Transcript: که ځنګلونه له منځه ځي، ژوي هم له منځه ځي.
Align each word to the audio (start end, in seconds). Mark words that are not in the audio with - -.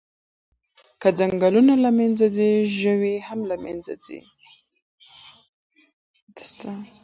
که 1.01 1.09
ځنګلونه 1.19 1.73
له 1.83 1.89
منځه 1.97 2.25
ځي، 2.35 2.51
ژوي 2.79 3.15
هم 3.27 3.39
له 3.49 3.55
منځه 3.63 3.93
ځي. 4.05 4.19